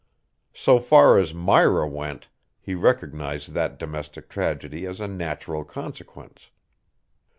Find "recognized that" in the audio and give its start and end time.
2.73-3.77